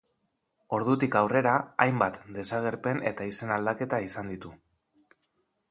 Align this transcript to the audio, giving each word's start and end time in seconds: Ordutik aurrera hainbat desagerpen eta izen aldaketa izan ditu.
Ordutik 0.77 1.17
aurrera 1.19 1.51
hainbat 1.85 2.17
desagerpen 2.39 3.03
eta 3.11 3.29
izen 3.35 3.53
aldaketa 3.59 4.01
izan 4.09 4.35
ditu. 4.35 4.57